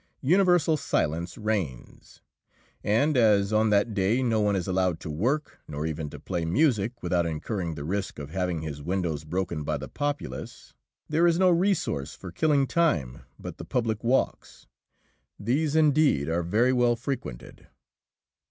[0.23, 2.23] Universal silence reigns,
[2.83, 6.43] and as on that day no one is allowed to work nor even to play
[6.43, 10.73] music without incurring the risk of having his windows broken by the populace,
[11.07, 14.65] there is no resource for killing time but the public walks.
[15.39, 17.67] These, indeed, are very well frequented.